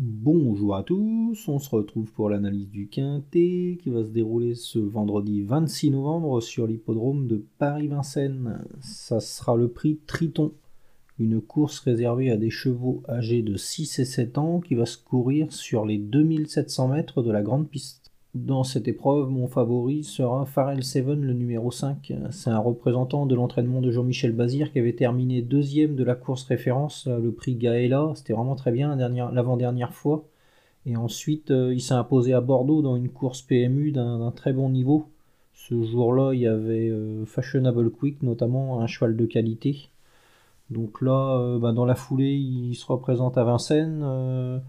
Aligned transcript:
Bonjour 0.00 0.76
à 0.76 0.84
tous, 0.84 1.48
on 1.48 1.58
se 1.58 1.70
retrouve 1.70 2.12
pour 2.12 2.30
l'analyse 2.30 2.70
du 2.70 2.86
Quintet 2.86 3.78
qui 3.82 3.90
va 3.90 4.04
se 4.04 4.10
dérouler 4.10 4.54
ce 4.54 4.78
vendredi 4.78 5.42
26 5.42 5.90
novembre 5.90 6.40
sur 6.40 6.68
l'hippodrome 6.68 7.26
de 7.26 7.44
Paris-Vincennes. 7.58 8.64
Ça 8.80 9.18
sera 9.18 9.56
le 9.56 9.66
prix 9.66 9.98
Triton, 10.06 10.52
une 11.18 11.40
course 11.40 11.80
réservée 11.80 12.30
à 12.30 12.36
des 12.36 12.48
chevaux 12.50 13.02
âgés 13.08 13.42
de 13.42 13.56
6 13.56 13.98
et 13.98 14.04
7 14.04 14.38
ans 14.38 14.60
qui 14.60 14.76
va 14.76 14.86
se 14.86 14.98
courir 14.98 15.52
sur 15.52 15.84
les 15.84 15.98
2700 15.98 16.86
mètres 16.86 17.24
de 17.24 17.32
la 17.32 17.42
grande 17.42 17.68
piste. 17.68 18.07
Dans 18.46 18.62
cette 18.62 18.86
épreuve, 18.86 19.30
mon 19.30 19.48
favori 19.48 20.04
sera 20.04 20.46
Pharrell 20.46 20.84
Seven, 20.84 21.20
le 21.22 21.32
numéro 21.32 21.72
5. 21.72 22.12
C'est 22.30 22.50
un 22.50 22.58
représentant 22.58 23.26
de 23.26 23.34
l'entraînement 23.34 23.80
de 23.80 23.90
Jean-Michel 23.90 24.30
Bazir 24.30 24.70
qui 24.70 24.78
avait 24.78 24.92
terminé 24.92 25.42
deuxième 25.42 25.96
de 25.96 26.04
la 26.04 26.14
course 26.14 26.44
référence, 26.44 27.08
euh, 27.08 27.18
le 27.18 27.32
prix 27.32 27.56
Gaëla. 27.56 28.12
C'était 28.14 28.34
vraiment 28.34 28.54
très 28.54 28.70
bien 28.70 28.94
l'avant-dernière 28.94 29.92
fois. 29.92 30.24
Et 30.86 30.96
ensuite, 30.96 31.50
euh, 31.50 31.74
il 31.74 31.80
s'est 31.80 31.94
imposé 31.94 32.32
à 32.32 32.40
Bordeaux 32.40 32.80
dans 32.80 32.94
une 32.94 33.08
course 33.08 33.42
PMU 33.42 33.90
d'un 33.90 34.30
très 34.30 34.52
bon 34.52 34.70
niveau. 34.70 35.08
Ce 35.52 35.82
jour-là, 35.82 36.32
il 36.32 36.40
y 36.40 36.46
avait 36.46 36.90
euh, 36.90 37.24
Fashionable 37.26 37.90
Quick, 37.90 38.22
notamment 38.22 38.80
un 38.80 38.86
cheval 38.86 39.16
de 39.16 39.26
qualité. 39.26 39.88
Donc 40.70 41.02
là, 41.02 41.58
bah, 41.58 41.72
dans 41.72 41.86
la 41.86 41.96
foulée, 41.96 42.34
il 42.34 42.74
se 42.76 42.86
représente 42.86 43.36
à 43.36 43.42
Vincennes 43.42 44.60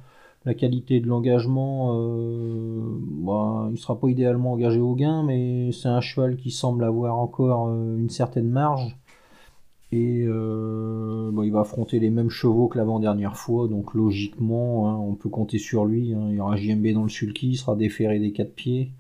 la 0.46 0.54
qualité 0.54 1.00
de 1.00 1.08
l'engagement, 1.08 1.92
euh, 1.96 2.82
bah, 3.02 3.66
il 3.70 3.74
ne 3.74 3.78
sera 3.78 4.00
pas 4.00 4.08
idéalement 4.10 4.54
engagé 4.54 4.80
au 4.80 4.96
gain, 4.96 5.24
mais 5.24 5.72
c'est 5.72 5.90
un 5.90 6.02
cheval 6.02 6.38
qui 6.38 6.52
semble 6.52 6.84
avoir 6.84 7.18
encore 7.18 7.70
euh, 7.70 7.98
une 7.98 8.10
certaine 8.10 8.50
marge. 8.50 8.98
Et 9.92 10.24
euh, 10.28 11.32
bah, 11.34 11.44
il 11.46 11.52
va 11.52 11.62
affronter 11.62 12.00
les 12.00 12.10
mêmes 12.10 12.30
chevaux 12.30 12.68
que 12.68 12.78
l'avant-dernière 12.78 13.36
fois, 13.36 13.68
donc 13.68 13.94
logiquement, 13.94 14.90
hein, 14.90 14.96
on 14.98 15.16
peut 15.16 15.30
compter 15.30 15.58
sur 15.60 15.86
lui. 15.86 16.14
Hein. 16.14 16.28
Il 16.30 16.36
y 16.36 16.40
aura 16.40 16.56
JMB 16.56 16.88
dans 16.94 17.04
le 17.04 17.10
sulky, 17.10 17.50
il 17.50 17.58
sera 17.58 17.76
déféré 17.76 18.20
des 18.20 18.32
quatre 18.32 18.54
pieds. 18.54 18.92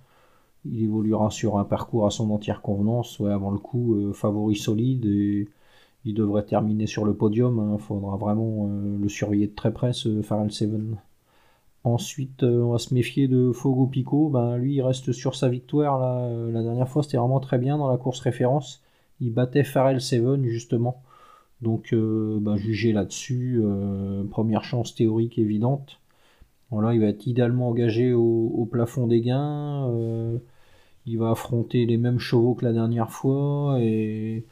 Il 0.65 0.83
évoluera 0.83 1.29
sur 1.31 1.57
un 1.57 1.63
parcours 1.63 2.05
à 2.05 2.11
son 2.11 2.31
entière 2.31 2.61
convenance, 2.61 3.19
ouais, 3.19 3.31
avant 3.31 3.51
le 3.51 3.59
coup, 3.59 4.11
favori 4.13 4.55
solide, 4.55 5.05
et 5.05 5.47
il 6.05 6.13
devrait 6.13 6.45
terminer 6.45 6.87
sur 6.87 7.05
le 7.05 7.13
podium. 7.13 7.63
Il 7.69 7.75
hein. 7.75 7.77
faudra 7.77 8.17
vraiment 8.17 8.67
le 8.67 9.09
surveiller 9.09 9.47
de 9.47 9.55
très 9.55 9.71
près, 9.73 9.93
ce 9.93 10.21
Pharrell 10.21 10.51
Seven. 10.51 10.97
Ensuite, 11.83 12.43
euh, 12.43 12.61
on 12.61 12.71
va 12.71 12.77
se 12.77 12.93
méfier 12.93 13.27
de 13.27 13.51
Fogo 13.53 13.87
Pico. 13.87 14.29
Ben, 14.29 14.57
lui, 14.57 14.75
il 14.75 14.81
reste 14.81 15.11
sur 15.13 15.35
sa 15.35 15.49
victoire. 15.49 16.01
Euh, 16.03 16.51
la 16.51 16.61
dernière 16.61 16.89
fois, 16.89 17.03
c'était 17.03 17.17
vraiment 17.17 17.39
très 17.39 17.57
bien 17.57 17.77
dans 17.77 17.89
la 17.89 17.97
course 17.97 18.19
référence. 18.19 18.83
Il 19.21 19.33
battait 19.33 19.63
Pharrell 19.63 20.01
Seven, 20.01 20.45
justement. 20.45 21.01
Donc, 21.61 21.93
euh, 21.93 22.39
ben, 22.41 22.57
juger 22.57 22.93
là-dessus, 22.93 23.61
première 24.31 24.63
chance 24.63 24.95
théorique 24.95 25.37
évidente. 25.37 25.99
Voilà, 26.71 26.93
il 26.93 27.01
va 27.01 27.07
être 27.07 27.27
idéalement 27.27 27.69
engagé 27.69 28.13
au 28.13 28.67
plafond 28.71 29.07
des 29.07 29.21
gains. 29.21 29.91
il 31.05 31.17
va 31.17 31.31
affronter 31.31 31.85
les 31.85 31.97
mêmes 31.97 32.19
chevaux 32.19 32.53
que 32.55 32.65
la 32.65 32.73
dernière 32.73 33.11
fois. 33.11 33.77
Et 33.81 34.45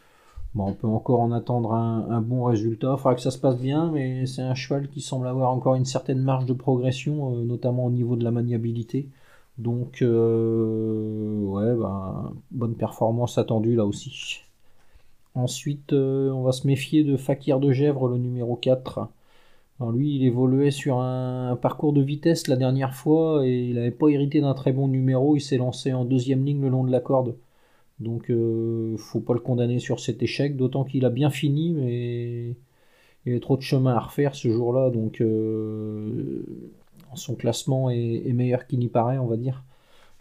on 0.66 0.74
peut 0.74 0.88
encore 0.88 1.20
en 1.22 1.32
attendre 1.32 1.74
un, 1.74 2.22
bon 2.22 2.44
résultat. 2.46 2.96
Il 2.98 2.98
faudra 2.98 3.16
que 3.16 3.22
ça 3.22 3.32
se 3.32 3.38
passe 3.38 3.58
bien, 3.60 3.92
mais 3.92 4.26
c'est 4.26 4.42
un 4.42 4.56
cheval 4.56 4.90
qui 4.90 5.02
semble 5.02 5.28
avoir 5.28 5.52
encore 5.52 5.76
une 5.76 5.86
certaine 5.86 6.20
marge 6.20 6.46
de 6.46 6.54
progression, 6.54 7.36
euh, 7.36 7.44
notamment 7.44 7.86
au 7.86 7.92
niveau 7.92 8.16
de 8.16 8.24
la 8.24 8.32
maniabilité. 8.32 9.10
Donc, 9.58 10.02
euh, 10.02 11.42
ouais, 11.42 11.76
ben, 11.76 12.34
bonne 12.52 12.76
performance 12.76 13.38
attendue 13.38 13.76
là 13.76 13.86
aussi. 13.86 14.42
Ensuite, 15.36 15.94
euh, 15.94 16.32
on 16.32 16.44
va 16.44 16.52
se 16.52 16.66
méfier 16.68 17.04
de 17.04 17.18
Fakir 17.18 17.60
de 17.60 17.72
Gèvres, 17.72 18.08
le 18.08 18.18
numéro 18.18 18.56
4. 18.56 19.08
lui, 19.94 20.16
il 20.16 20.24
évoluait 20.26 20.72
sur 20.72 21.00
un, 21.00 21.56
parcours 21.62 21.94
de 21.94 22.02
vitesse 22.02 22.48
la 22.48 22.56
dernière 22.56 22.94
fois 22.96 23.46
et 23.46 23.68
il 23.70 23.76
n'avait 23.76 23.92
pas 23.92 24.10
hérité 24.10 24.42
d'un 24.42 24.54
très 24.54 24.72
bon 24.72 24.88
numéro. 24.88 25.36
Il 25.36 25.42
s'est 25.42 25.58
lancé 25.58 25.94
en 25.94 26.06
deuxième 26.06 26.46
ligne 26.46 26.62
le 26.62 26.70
long 26.70 26.84
de 26.84 26.92
la 26.92 27.00
corde. 27.00 27.36
Donc, 28.00 28.30
euh, 28.30 28.96
faut 28.98 29.20
pas 29.20 29.34
le 29.34 29.40
condamner 29.40 29.80
sur 29.80 30.00
cet 30.00 30.22
échec, 30.22 30.56
d'autant 30.56 30.84
qu'il 30.84 31.06
a 31.06 31.10
bien 31.10 31.30
fini, 31.30 31.74
mais 31.74 32.50
il 33.26 33.30
y 33.30 33.32
avait 33.32 33.40
trop 33.40 33.58
de 33.58 33.62
chemin 33.62 33.96
à 33.96 34.00
refaire 34.00 34.36
ce 34.36 34.50
jour-là, 34.50 34.92
donc 34.92 35.20
euh, 35.22 36.44
son 37.16 37.36
classement 37.36 37.90
est, 37.90 38.32
meilleur 38.34 38.68
qu'il 38.68 38.80
n'y 38.80 38.88
paraît, 38.88 39.18
on 39.18 39.26
va 39.26 39.38
dire. 39.38 39.64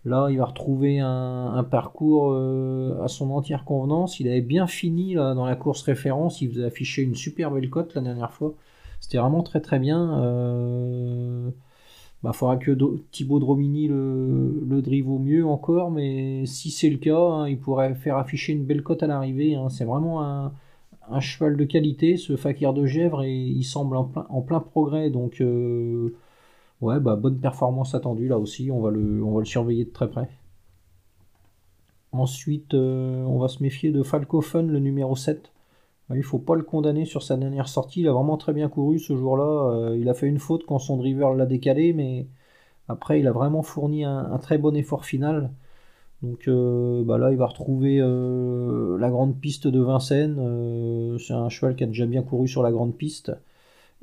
Là, 0.06 0.28
il 0.30 0.38
va 0.38 0.46
retrouver 0.46 1.00
un, 1.00 1.66
parcours 1.68 2.32
euh, 2.32 3.02
à 3.02 3.08
son 3.08 3.30
entière 3.30 3.64
convenance. 3.64 4.20
Il 4.20 4.28
avait 4.28 4.40
bien 4.40 4.66
fini 4.68 5.14
dans 5.14 5.44
la 5.44 5.56
course 5.56 5.82
référence. 5.82 6.40
Il 6.40 6.50
vous 6.50 6.60
a 6.60 6.66
affiché 6.66 7.02
une 7.02 7.16
super 7.16 7.50
belle 7.50 7.68
cote 7.68 7.94
la 7.94 8.02
dernière 8.02 8.32
fois. 8.32 8.54
C'était 9.00 9.18
vraiment 9.18 9.42
très 9.42 9.60
très 9.60 9.80
bien. 9.80 11.52
Il 12.22 12.26
bah, 12.26 12.32
faudra 12.32 12.56
que 12.56 12.72
Thibaut 13.12 13.38
Dromini 13.38 13.88
le, 13.88 14.64
le 14.66 14.82
drive 14.82 15.08
au 15.10 15.18
mieux 15.18 15.46
encore, 15.46 15.90
mais 15.90 16.46
si 16.46 16.70
c'est 16.70 16.88
le 16.88 16.96
cas, 16.96 17.18
hein, 17.18 17.48
il 17.48 17.58
pourrait 17.58 17.94
faire 17.94 18.16
afficher 18.16 18.52
une 18.52 18.64
belle 18.64 18.82
cote 18.82 19.02
à 19.02 19.06
l'arrivée. 19.06 19.54
Hein. 19.54 19.68
C'est 19.68 19.84
vraiment 19.84 20.22
un, 20.22 20.52
cheval 21.20 21.56
de 21.56 21.64
qualité, 21.64 22.16
ce 22.16 22.36
Fakir 22.36 22.72
de 22.72 22.86
Gèvres, 22.86 23.22
et 23.22 23.32
il 23.32 23.64
semble 23.64 23.96
en 23.96 24.42
plein, 24.42 24.60
progrès. 24.60 25.10
Donc, 25.10 25.40
euh, 25.40 26.16
ouais, 26.80 27.00
bah, 27.00 27.16
bonne 27.16 27.38
performance 27.38 27.94
attendue 27.94 28.28
là 28.28 28.38
aussi. 28.38 28.70
On 28.70 28.80
va 28.80 28.90
le, 28.90 29.44
surveiller 29.44 29.84
de 29.84 29.90
très 29.90 30.08
près. 30.08 30.28
Ensuite, 32.12 32.74
euh, 32.74 33.24
on 33.24 33.38
va 33.38 33.48
se 33.48 33.62
méfier 33.62 33.92
de 33.92 34.02
Falco 34.02 34.40
Fun, 34.40 34.62
le 34.62 34.78
numéro 34.80 35.16
7. 35.16 35.52
Il 36.14 36.22
faut 36.22 36.38
pas 36.38 36.54
le 36.54 36.62
condamner 36.62 37.04
sur 37.04 37.22
sa 37.22 37.36
dernière 37.36 37.68
sortie. 37.68 38.00
Il 38.00 38.08
a 38.08 38.12
vraiment 38.12 38.36
très 38.36 38.52
bien 38.52 38.68
couru 38.68 38.98
ce 38.98 39.16
jour-là. 39.16 39.70
Euh, 39.74 39.96
il 39.98 40.08
a 40.08 40.14
fait 40.14 40.28
une 40.28 40.38
faute 40.38 40.64
quand 40.66 40.78
son 40.78 40.96
driver 40.96 41.34
l'a 41.34 41.46
décalé, 41.46 41.92
mais 41.92 42.28
après, 42.88 43.20
il 43.20 43.26
a 43.26 43.32
vraiment 43.32 43.62
fourni 43.62 44.04
un, 44.04 44.38
très 44.38 44.58
bon 44.58 44.76
effort 44.76 45.04
final. 45.04 45.50
Donc 46.22 46.48
euh, 46.48 47.04
bah 47.04 47.18
là, 47.18 47.32
il 47.32 47.38
va 47.38 47.46
retrouver 47.46 47.98
euh, 48.00 48.98
la 48.98 49.10
grande 49.10 49.38
piste 49.40 49.66
de 49.68 49.80
Vincennes. 49.80 51.18
c'est 51.18 51.34
un 51.34 51.48
cheval 51.48 51.76
qui 51.76 51.84
a 51.84 51.86
déjà 51.86 52.06
bien 52.06 52.22
couru 52.22 52.48
sur 52.48 52.62
la 52.62 52.72
grande 52.72 52.96
piste. 52.96 53.32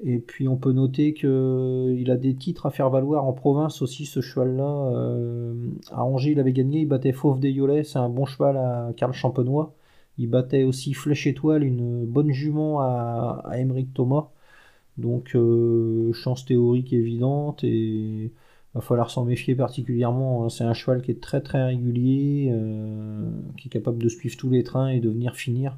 Et 0.04 0.20
puis 0.20 0.48
on 0.48 0.58
peut 0.58 0.74
noter 0.74 1.14
qu'il 1.14 2.12
a 2.12 2.18
des 2.18 2.36
titres 2.36 2.66
à 2.66 2.72
faire 2.72 2.90
valoir 2.90 3.26
en 3.26 3.34
province 3.34 3.82
aussi, 3.82 4.06
ce 4.06 4.22
cheval-là. 4.22 4.92
à 5.92 6.04
Angers, 6.04 6.32
il 6.32 6.40
avait 6.40 6.54
gagné, 6.54 6.82
il 6.82 6.88
battait 6.88 7.14
Fauve 7.14 7.40
des 7.40 7.52
Yolets, 7.52 7.84
c'est 7.84 8.00
un 8.00 8.10
bon 8.10 8.26
cheval 8.26 8.58
à 8.58 8.92
Karl 8.98 9.14
Champenois. 9.14 9.74
Il 10.18 10.30
battait 10.30 10.64
aussi 10.64 10.94
Flèche 10.94 11.28
Étoile, 11.28 11.64
une 11.64 12.06
bonne 12.06 12.32
jument 12.32 12.82
à, 12.82 13.44
à 13.46 13.58
Thomas. 13.94 14.30
Donc 14.98 15.36
euh, 15.36 16.14
chance 16.14 16.46
théorique 16.46 16.94
évidente 16.94 17.64
et 17.64 18.32
va 18.74 18.82
falloir 18.82 19.10
s'en 19.10 19.26
méfier 19.26 19.56
particulièrement. 19.56 20.46
Hein. 20.46 20.50
C'est 20.50 20.64
un 20.64 20.74
cheval 20.74 21.02
qui 21.02 21.12
est 21.12 21.22
très 21.22 21.42
très 21.42 21.64
régulier, 21.64 22.50
euh, 22.52 23.30
qui 23.58 23.68
est 23.68 23.72
capable 23.72 24.02
de 24.02 24.10
suivre 24.10 24.38
tous 24.38 24.50
les 24.50 24.64
trains 24.64 24.90
et 24.90 25.00
de 25.00 25.10
venir 25.10 25.36
finir. 25.36 25.78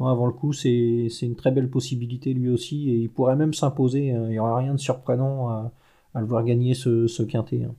avant 0.00 0.26
le 0.26 0.32
coup, 0.32 0.52
c'est 0.52 1.08
une 1.22 1.36
très 1.36 1.52
belle 1.52 1.70
possibilité 1.70 2.34
lui 2.34 2.48
aussi 2.50 2.90
et 2.90 2.96
il 2.96 3.10
pourrait 3.10 3.36
même 3.36 3.54
s'imposer. 3.54 4.12
Hein. 4.12 4.24
Il 4.26 4.30
n'y 4.30 4.38
aura 4.38 4.56
rien 4.58 4.74
de 4.74 4.80
surprenant 4.80 5.48
à, 5.50 5.72
le 6.20 6.26
voir 6.26 6.44
gagner 6.44 6.74
ce, 6.74 7.22
quintet. 7.22 7.64
Hein. 7.64 7.74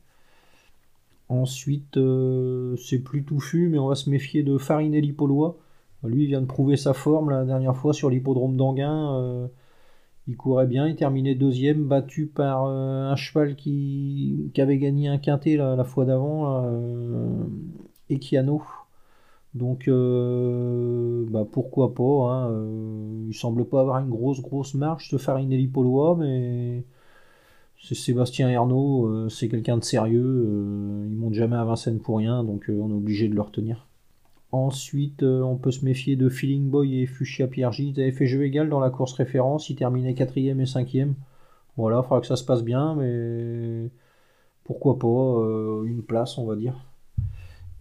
Ensuite, 1.29 1.97
euh, 1.97 2.75
c'est 2.77 2.99
plus 2.99 3.23
touffu, 3.23 3.67
mais 3.69 3.79
on 3.79 3.87
va 3.87 3.95
se 3.95 4.09
méfier 4.09 4.43
de 4.43 4.57
Farinelli 4.57 5.13
Polois. 5.13 5.57
Lui, 6.03 6.23
il 6.23 6.27
vient 6.27 6.41
de 6.41 6.45
prouver 6.45 6.75
sa 6.77 6.93
forme 6.93 7.29
la 7.29 7.45
dernière 7.45 7.75
fois 7.75 7.93
sur 7.93 8.09
l'hippodrome 8.09 8.57
d'Anguin. 8.57 9.15
Euh, 9.17 9.47
il 10.27 10.37
courait 10.37 10.67
bien, 10.67 10.87
il 10.87 10.95
terminait 10.95 11.35
deuxième, 11.35 11.85
battu 11.85 12.27
par 12.27 12.65
euh, 12.65 13.11
un 13.11 13.15
cheval 13.15 13.55
qui, 13.55 14.51
avait 14.57 14.77
gagné 14.77 15.07
un 15.09 15.17
quintet 15.17 15.57
la, 15.57 15.83
fois 15.83 16.05
d'avant, 16.05 16.63
euh, 16.65 17.43
Equiano. 18.09 18.61
Donc 19.53 19.87
bah, 19.87 21.45
pourquoi 21.51 21.93
pas. 21.93 22.03
Hein, 22.03 22.65
il 23.29 23.33
semble 23.35 23.65
pas 23.65 23.81
avoir 23.81 23.99
une 23.99 24.09
grosse 24.09 24.41
grosse 24.41 24.73
marche 24.73 25.09
ce 25.11 25.17
Farinelli 25.17 25.67
Polois, 25.67 26.15
mais 26.19 26.83
c'est 27.81 27.95
Sébastien 27.95 28.49
Ernaud, 28.49 29.29
c'est 29.29 29.49
quelqu'un 29.49 29.77
de 29.77 29.83
sérieux. 29.83 31.05
il 31.09 31.15
monte 31.15 31.33
jamais 31.33 31.55
à 31.55 31.65
Vincennes 31.65 31.99
pour 31.99 32.17
rien, 32.17 32.43
donc 32.43 32.65
on 32.69 32.89
est 32.89 32.93
obligé 32.93 33.27
de 33.27 33.35
le 33.35 33.41
retenir. 33.41 33.87
Ensuite, 34.53 35.23
euh, 35.23 35.41
on 35.41 35.57
peut 35.57 35.71
se 35.71 35.83
méfier 35.83 36.15
de 36.15 36.29
Feeling 36.29 36.69
Boy 36.69 37.01
et 37.01 37.07
Fuchsia 37.07 37.47
Piergi. 37.47 37.89
Ils 37.89 37.99
avaient 37.99 38.11
fait 38.11 38.27
jeu 38.27 38.45
égal 38.45 38.69
dans 38.69 38.79
la 38.79 38.91
course 38.91 39.13
référence. 39.13 39.71
Ils 39.71 39.75
terminaient 39.75 40.13
4ème 40.13 40.59
et 40.61 40.65
5ème. 40.65 41.13
Voilà, 41.75 42.01
il 42.03 42.03
faudra 42.03 42.21
que 42.21 42.27
ça 42.27 42.35
se 42.35 42.43
passe 42.45 42.63
bien, 42.63 42.93
mais 42.93 43.89
pourquoi 44.63 44.99
pas 44.99 45.07
euh, 45.07 45.85
une 45.85 46.03
place, 46.03 46.37
on 46.37 46.45
va 46.45 46.55
dire. 46.55 46.75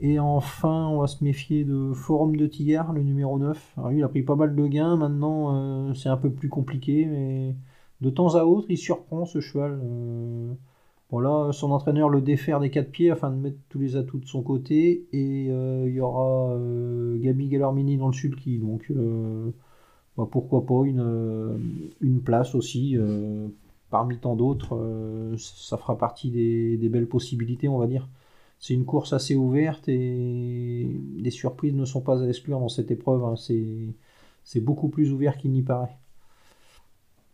Et 0.01 0.19
enfin, 0.19 0.89
on 0.89 1.01
va 1.01 1.09
se 1.09 1.23
méfier 1.23 1.65
de 1.65 1.93
Forum 1.93 2.37
de 2.37 2.47
Tillard, 2.47 2.95
le 2.95 3.03
numéro 3.03 3.39
9. 3.39 3.75
Alors 3.77 3.91
lui, 3.91 3.99
il 3.99 4.05
a 4.05 4.09
pris 4.09 4.23
pas 4.23 4.37
mal 4.37 4.57
de 4.57 4.67
gains. 4.67 4.97
Maintenant, 4.97 5.55
euh, 5.91 5.95
c'est 5.95 6.09
un 6.09 6.17
peu 6.17 6.31
plus 6.31 6.49
compliqué, 6.49 7.05
mais 7.05 7.55
de 8.01 8.09
temps 8.09 8.35
à 8.35 8.45
autre, 8.45 8.69
il 8.71 8.79
surprend 8.79 9.27
ce 9.27 9.41
cheval. 9.41 9.79
Voilà, 11.13 11.53
son 11.53 11.73
entraîneur 11.73 12.09
le 12.09 12.23
défaire 12.23 12.59
des 12.59 12.71
quatre 12.71 12.91
pieds 12.91 13.11
afin 13.11 13.31
de 13.31 13.37
mettre 13.37 13.59
tous 13.69 13.79
les 13.79 13.97
atouts 13.97 14.19
de 14.19 14.27
son 14.27 14.43
côté. 14.43 15.07
Et 15.13 15.49
euh, 15.51 15.85
il 15.87 15.95
y 15.95 16.01
aura 16.01 16.55
euh, 16.55 17.19
Gabi 17.19 17.49
Gallarmini 17.49 17.99
dans 17.99 18.07
le 18.07 18.15
sulky. 18.15 18.59
Donc 18.59 18.91
euh, 18.91 19.51
bah, 20.17 20.27
pourquoi 20.31 20.65
pas 20.65 20.87
une, 20.87 21.61
une 22.01 22.23
place 22.23 22.55
aussi. 22.55 22.97
parmi 23.91 24.19
tant 24.19 24.37
d'autres, 24.37 25.35
ça 25.37 25.77
fera 25.77 25.99
partie 25.99 26.31
des, 26.31 26.89
belles 26.89 27.09
possibilités, 27.09 27.69
on 27.69 27.79
va 27.79 27.87
dire. 27.87 28.09
C'est 28.59 28.75
une 28.75 28.87
course 28.87 29.13
assez 29.13 29.37
ouverte 29.37 29.89
et 29.89 30.87
des 31.19 31.31
surprises 31.31 31.75
ne 31.75 31.85
sont 31.85 32.01
pas 32.01 32.23
à 32.23 32.29
exclure 32.29 32.61
dans 32.61 32.69
cette 32.71 32.91
épreuve. 32.91 33.25
Hein. 33.25 33.35
C'est 34.45 34.61
beaucoup 34.61 34.89
plus 34.89 35.13
ouvert 35.13 35.37
qu'il 35.37 35.53
n'y 35.53 35.63
paraît. 35.63 35.99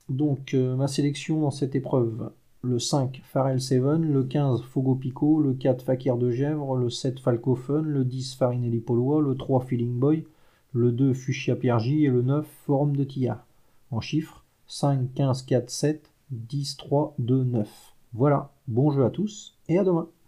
Donc, 0.09 0.55
ma 0.55 0.89
sélection 0.89 1.41
dans 1.41 1.51
cette 1.53 1.77
épreuve 1.77 2.31
le 2.69 2.79
5 2.79 3.23
Farel 3.25 3.61
Seven, 3.61 4.13
le 4.13 4.23
15 4.25 4.63
Fogo 4.63 4.95
Pico, 4.95 5.41
le 5.41 5.55
4 5.55 5.83
Fakir 5.83 6.19
de 6.19 6.31
Gèvres, 6.31 6.77
le 6.77 6.91
7 6.91 7.19
Falco 7.19 7.55
Fun, 7.55 7.83
le 7.83 8.05
10 8.05 8.37
Farinelli 8.37 8.81
Polois, 8.81 9.23
le 9.23 9.35
3 9.35 9.61
Feeling 9.61 9.99
Boy, 9.99 10.27
le 10.73 10.93
2 10.93 11.15
Fuchsia 11.15 11.57
Piergi 11.57 12.05
et 12.05 12.11
le 12.11 12.23
9 12.23 12.47
Forum 12.67 12.95
de 12.95 13.05
Tia. 13.05 13.45
En 13.91 14.01
chiffres 14.01 14.45
5, 14.67 15.15
15, 15.15 15.43
4, 15.43 15.71
7, 15.71 16.11
10, 16.31 16.77
3, 16.77 17.15
2, 17.19 17.45
9. 17.45 17.95
Voilà, 18.13 18.51
bon 18.67 18.91
jeu 18.91 19.05
à 19.05 19.11
tous 19.11 19.57
et 19.69 19.79
à 19.79 19.85
demain. 19.85 20.09